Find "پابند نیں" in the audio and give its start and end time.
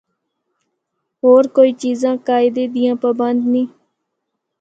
3.01-3.67